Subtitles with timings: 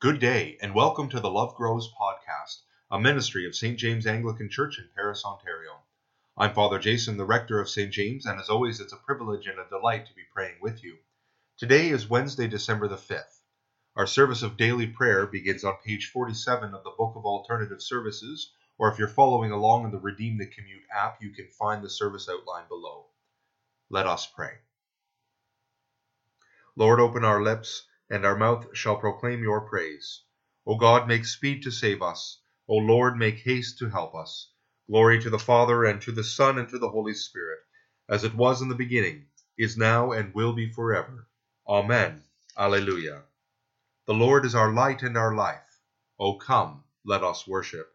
[0.00, 3.76] Good day, and welcome to the Love Grows podcast, a ministry of St.
[3.76, 5.72] James Anglican Church in Paris, Ontario.
[6.36, 7.92] I'm Father Jason, the rector of St.
[7.92, 10.98] James, and as always, it's a privilege and a delight to be praying with you.
[11.56, 13.40] Today is Wednesday, December the 5th.
[13.96, 18.52] Our service of daily prayer begins on page 47 of the Book of Alternative Services,
[18.78, 21.90] or if you're following along in the Redeem the Commute app, you can find the
[21.90, 23.06] service outline below.
[23.90, 24.58] Let us pray.
[26.76, 30.22] Lord, open our lips, and our mouth shall proclaim your praise.
[30.66, 32.40] O God, make speed to save us.
[32.68, 34.50] O Lord, make haste to help us.
[34.88, 37.58] Glory to the Father, and to the Son, and to the Holy Spirit,
[38.08, 39.26] as it was in the beginning,
[39.58, 41.26] is now, and will be forever.
[41.66, 42.22] Amen.
[42.56, 43.22] Alleluia.
[44.06, 45.80] The Lord is our light and our life.
[46.18, 47.92] O come, let us worship.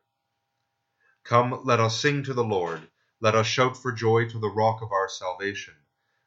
[1.23, 2.87] Come, let us sing to the Lord.
[3.19, 5.73] Let us shout for joy to the rock of our salvation.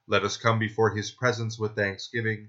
[0.09, 2.49] Let us come before his presence with thanksgiving,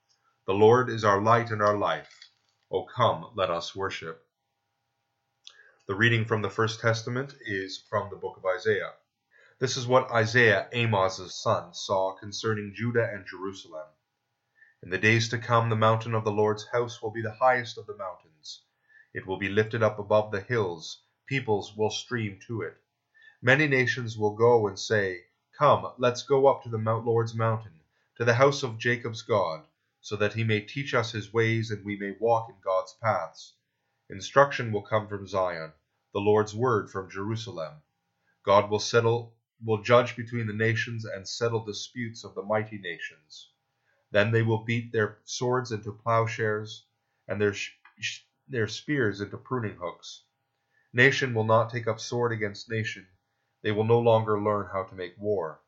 [0.47, 2.31] The Lord is our light and our life.
[2.71, 4.25] O come, let us worship.
[5.85, 8.93] The reading from the First Testament is from the book of Isaiah.
[9.59, 13.85] This is what Isaiah, Amoz's son, saw concerning Judah and Jerusalem.
[14.81, 17.77] In the days to come, the mountain of the Lord's house will be the highest
[17.77, 18.63] of the mountains.
[19.13, 21.03] It will be lifted up above the hills.
[21.27, 22.77] Peoples will stream to it.
[23.43, 27.79] Many nations will go and say, Come, let's go up to the Lord's mountain,
[28.17, 29.67] to the house of Jacob's God,
[30.01, 33.53] so that he may teach us his ways and we may walk in God's paths.
[34.09, 35.73] Instruction will come from Zion,
[36.13, 37.81] the Lord's word from Jerusalem.
[38.43, 43.51] God will settle will judge between the nations and settle disputes of the mighty nations.
[44.09, 46.85] Then they will beat their swords into plowshares
[47.27, 47.53] and their
[48.47, 50.23] their spears into pruning hooks.
[50.93, 53.07] Nation will not take up sword against nation.
[53.61, 55.61] They will no longer learn how to make war.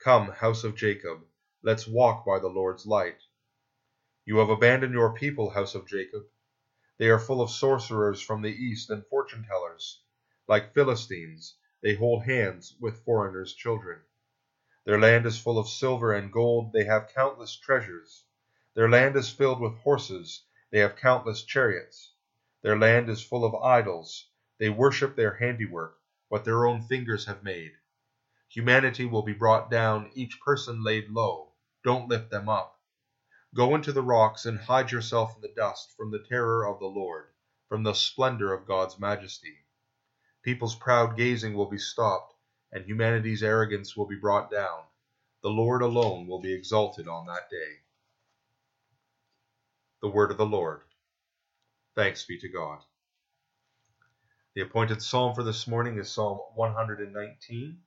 [0.00, 1.24] Come, house of Jacob,
[1.62, 3.22] let's walk by the Lord's light.
[4.26, 6.24] You have abandoned your people, house of Jacob.
[6.98, 10.02] They are full of sorcerers from the east and fortune tellers.
[10.46, 14.02] Like Philistines, they hold hands with foreigners' children.
[14.84, 18.24] Their land is full of silver and gold, they have countless treasures.
[18.74, 22.12] Their land is filled with horses, they have countless chariots.
[22.62, 25.98] Their land is full of idols, they worship their handiwork,
[26.28, 27.72] what their own fingers have made.
[28.50, 31.54] Humanity will be brought down, each person laid low.
[31.84, 32.79] Don't lift them up.
[33.52, 36.86] Go into the rocks and hide yourself in the dust from the terror of the
[36.86, 37.26] Lord,
[37.68, 39.56] from the splendor of God's majesty.
[40.44, 42.32] People's proud gazing will be stopped,
[42.70, 44.84] and humanity's arrogance will be brought down.
[45.42, 47.80] The Lord alone will be exalted on that day.
[50.00, 50.82] The word of the Lord.
[51.96, 52.84] Thanks be to God.
[54.54, 57.82] The appointed psalm for this morning is Psalm 119,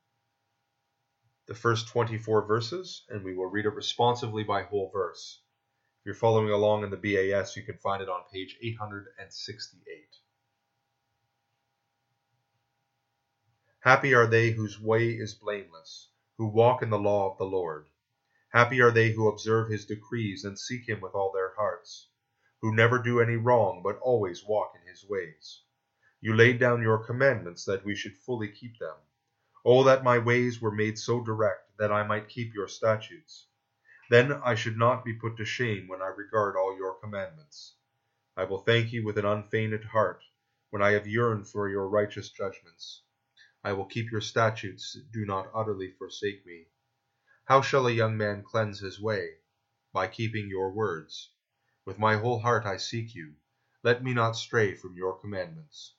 [1.47, 5.42] the first 24 verses, and we will read it responsively by whole verse.
[6.03, 10.17] If you're following along in the BAS, you can find it on page 868.
[13.79, 17.85] Happy are they whose way is blameless, who walk in the law of the Lord.
[18.49, 22.09] Happy are they who observe his decrees and seek him with all their hearts,
[22.59, 25.61] who never do any wrong, but always walk in his ways.
[26.19, 28.97] You laid down your commandments that we should fully keep them.
[29.63, 33.47] Oh, that my ways were made so direct that I might keep your statutes.
[34.13, 37.73] Then I should not be put to shame when I regard all your commandments.
[38.37, 40.23] I will thank you with an unfeigned heart
[40.69, 43.01] when I have yearned for your righteous judgments.
[43.63, 46.67] I will keep your statutes, do not utterly forsake me.
[47.45, 49.37] How shall a young man cleanse his way?
[49.91, 51.31] By keeping your words.
[51.83, 53.33] With my whole heart I seek you.
[53.81, 55.95] Let me not stray from your commandments.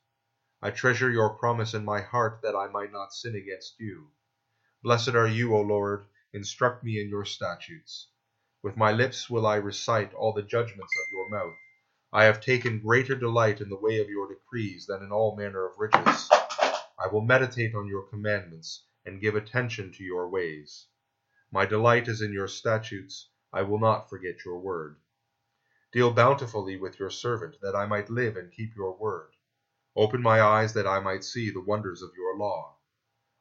[0.63, 4.13] I treasure your promise in my heart that I might not sin against you.
[4.85, 6.07] Blessed are you, O Lord
[6.37, 8.09] Instruct me in your statutes.
[8.61, 11.57] With my lips will I recite all the judgments of your mouth.
[12.13, 15.65] I have taken greater delight in the way of your decrees than in all manner
[15.65, 16.29] of riches.
[16.99, 20.89] I will meditate on your commandments and give attention to your ways.
[21.53, 23.29] My delight is in your statutes.
[23.53, 24.97] I will not forget your word.
[25.93, 29.31] Deal bountifully with your servant, that I might live and keep your word.
[29.95, 32.75] Open my eyes that I might see the wonders of your law.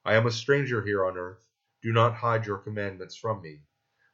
[0.05, 1.43] I am a stranger here on earth
[1.83, 3.61] do not hide your commandments from me.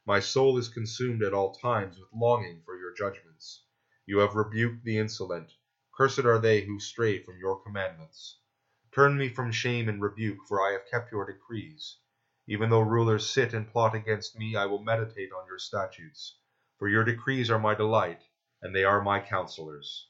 [0.04, 3.62] My soul is consumed at all times with longing for your judgments.
[4.06, 5.52] You have rebuked the insolent,
[5.96, 8.38] Cursed are they who stray from your commandments.
[8.92, 11.98] Turn me from shame and rebuke, for I have kept your decrees.
[12.48, 16.38] Even though rulers sit and plot against me, I will meditate on your statutes.
[16.78, 18.22] For your decrees are my delight,
[18.60, 20.08] and they are my counselors.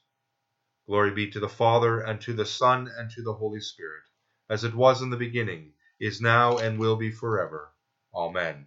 [0.87, 4.05] Glory be to the Father, and to the Son, and to the Holy Spirit,
[4.49, 7.71] as it was in the beginning, is now, and will be forever.
[8.13, 8.65] Amen.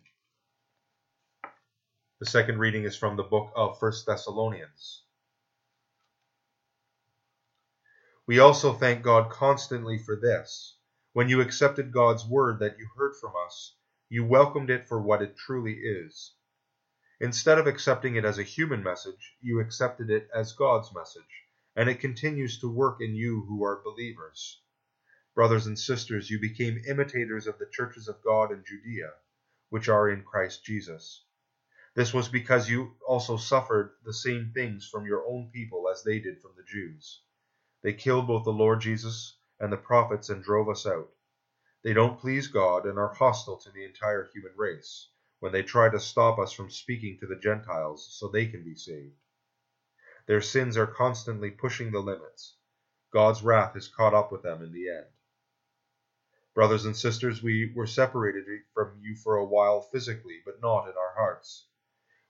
[2.20, 5.02] The second reading is from the book of First Thessalonians.
[8.28, 10.76] We also thank God constantly for this.
[11.12, 13.74] When you accepted God's word that you heard from us,
[14.08, 16.34] you welcomed it for what it truly is.
[17.20, 21.22] Instead of accepting it as a human message, you accepted it as God's message,
[21.74, 24.60] and it continues to work in you who are believers.
[25.34, 29.12] Brothers and sisters, you became imitators of the churches of God in Judea,
[29.68, 31.24] which are in Christ Jesus.
[31.94, 36.20] This was because you also suffered the same things from your own people as they
[36.20, 37.20] did from the Jews.
[37.82, 41.10] They killed both the Lord Jesus and the prophets and drove us out.
[41.82, 45.08] They don't please God and are hostile to the entire human race
[45.40, 48.76] when they try to stop us from speaking to the Gentiles so they can be
[48.76, 49.16] saved.
[50.26, 52.56] Their sins are constantly pushing the limits.
[53.12, 55.06] God's wrath is caught up with them in the end.
[56.54, 60.96] Brothers and sisters, we were separated from you for a while physically, but not in
[60.96, 61.66] our hearts.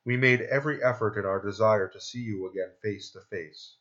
[0.07, 3.77] We made every effort in our desire to see you again face to face.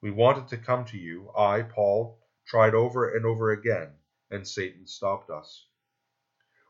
[0.00, 1.30] We wanted to come to you.
[1.36, 3.92] I, Paul, tried over and over again,
[4.30, 5.66] and Satan stopped us.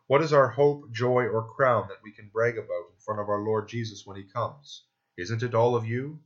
[0.08, 3.28] What is our hope, joy, or crown that we can brag about in front of
[3.28, 4.82] our Lord Jesus when he comes?
[5.16, 6.20] Isn't it all of you?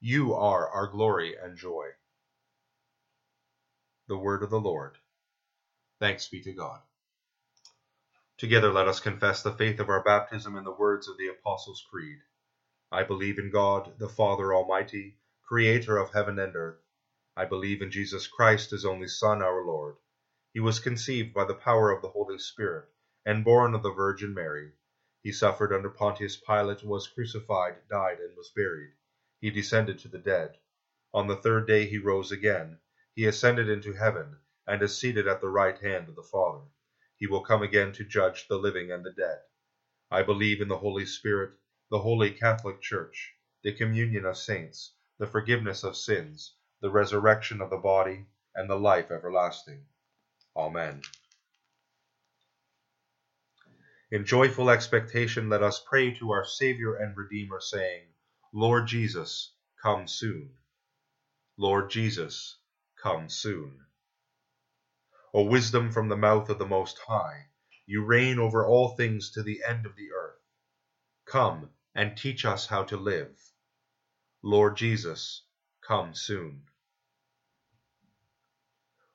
[0.00, 1.90] You are our glory and joy.
[4.08, 4.96] The word of the Lord.
[6.00, 6.80] Thanks be to God.
[8.38, 11.84] Together let us confess the faith of our baptism in the words of the Apostles'
[11.90, 12.18] Creed.
[12.90, 16.80] I believe in God, the Father Almighty creator of heaven and earth.
[17.36, 19.96] I believe in Jesus Christ, his only Son, our Lord.
[20.54, 22.88] He was conceived by the power of the Holy Spirit,
[23.26, 24.72] and born of the Virgin Mary.
[25.22, 28.92] He suffered under Pontius Pilate, was crucified, died, and was buried.
[29.38, 30.56] He descended to the dead.
[31.12, 32.78] On the third day he rose again.
[33.14, 34.38] He ascended into heaven,
[34.70, 36.62] and is seated at the right hand of the Father.
[37.16, 39.40] He will come again to judge the living and the dead.
[40.12, 41.50] I believe in the Holy Spirit,
[41.90, 43.34] the holy Catholic Church,
[43.64, 48.24] the communion of saints the forgiveness of sins, the resurrection of the body,
[48.54, 49.84] and the life everlasting.
[50.56, 51.02] Amen.
[54.12, 58.04] In joyful expectation, let us pray to our Saviour and Redeemer, saying,
[58.54, 59.52] Lord Jesus,
[59.82, 60.50] come soon.
[61.58, 62.56] Lord Jesus,
[63.02, 63.80] come soon.
[65.32, 67.46] O wisdom from the mouth of the Most High,
[67.86, 70.40] you reign over all things to the end of the earth.
[71.24, 73.38] Come and teach us how to live
[74.42, 75.42] Lord Jesus,
[75.86, 76.64] come soon.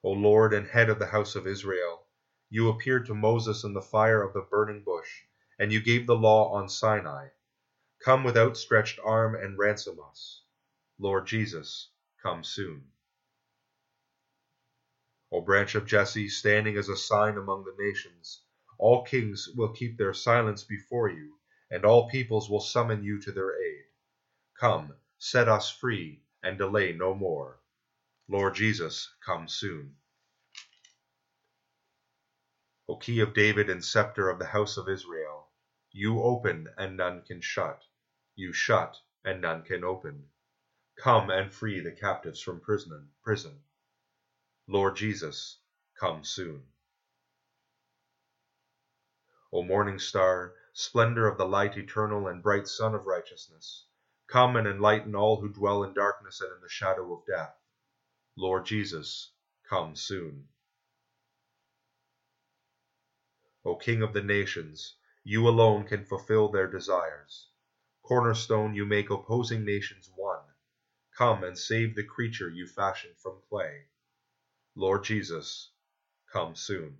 [0.03, 2.05] O Lord and head of the house of Israel,
[2.49, 5.23] you appeared to Moses in the fire of the burning bush,
[5.59, 7.27] and you gave the law on Sinai.
[7.99, 10.43] Come with outstretched arm and ransom us.
[10.97, 11.89] Lord Jesus,
[12.21, 12.91] come soon.
[15.35, 18.43] O branch of Jesse, standing as a sign among the nations,
[18.77, 21.37] all kings will keep their silence before you,
[21.69, 23.83] and all peoples will summon you to their aid.
[24.57, 27.59] Come, set us free, and delay no more.
[28.29, 29.97] Lord Jesus, come soon.
[32.87, 35.49] O key of David and scepter of the house of Israel,
[35.91, 37.83] you open and none can shut,
[38.35, 40.29] you shut and none can open.
[40.95, 43.09] Come and free the captives from prison.
[43.21, 43.59] prison.
[44.67, 45.59] Lord Jesus,
[45.99, 46.63] come soon.
[49.51, 53.85] O morning star, splendor of the light eternal and bright sun of righteousness,
[54.27, 57.55] Come and enlighten all who dwell in darkness and in the shadow of death.
[58.35, 59.31] Lord Jesus,
[59.69, 60.47] come soon.
[63.63, 67.49] O King of the nations, you alone can fulfill their desires.
[68.01, 70.43] Cornerstone, you make opposing nations one.
[71.15, 73.85] Come and save the creature you fashioned from clay.
[74.75, 75.71] Lord Jesus,
[76.31, 76.97] come soon.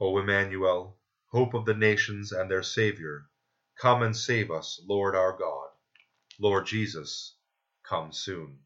[0.00, 3.30] O Emmanuel, hope of the nations and their Saviour,
[3.78, 5.70] Come and save us, Lord our God.
[6.38, 7.34] Lord Jesus,
[7.82, 8.60] come soon.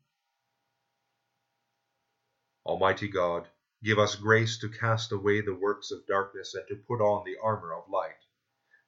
[2.66, 3.48] Almighty God,
[3.82, 7.36] give us grace to cast away the works of darkness and to put on the
[7.42, 8.24] armor of light.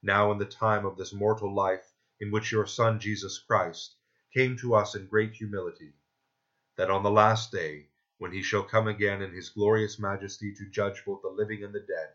[0.02, 3.94] Now in the time of this mortal life in which your Son Jesus Christ
[4.34, 5.94] came to us in great humility,
[6.78, 10.70] that on the last day, when he shall come again in his glorious majesty to
[10.70, 12.10] judge both the living and the dead,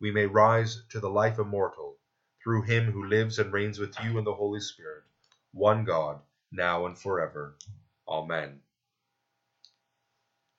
[0.00, 1.96] we may rise to the life immortal
[2.44, 5.02] through him who lives and reigns with you in the Holy Spirit,
[5.52, 7.56] one God, now and forever.
[8.06, 8.60] Amen.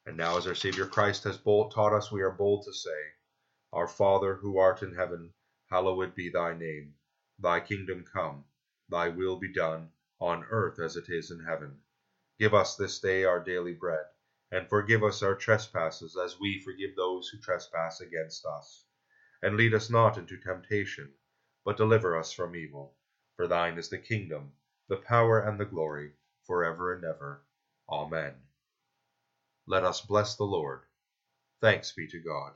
[0.07, 3.11] And now, as our Saviour Christ has bold taught us, we are bold to say,
[3.71, 5.31] Our Father, who art in heaven,
[5.69, 6.95] hallowed be thy name.
[7.37, 8.45] Thy kingdom come,
[8.89, 11.82] thy will be done, on earth as it is in heaven.
[12.39, 14.05] Give us this day our daily bread,
[14.51, 18.85] and forgive us our trespasses as we forgive those who trespass against us.
[19.43, 21.13] And lead us not into temptation,
[21.63, 22.95] but deliver us from evil.
[23.35, 24.53] For thine is the kingdom,
[24.87, 26.13] the power, and the glory,
[26.45, 27.43] for ever and ever.
[27.87, 28.33] Amen.
[29.67, 30.81] Let us bless the Lord.
[31.61, 32.53] Thanks be to God.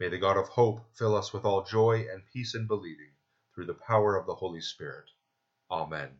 [0.00, 3.12] May the God of hope fill us with all joy and peace in believing,
[3.54, 5.10] through the power of the Holy Spirit.
[5.70, 6.18] Amen.